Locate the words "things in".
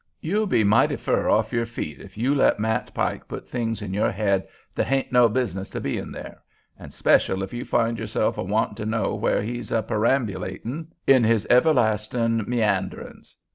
3.47-3.93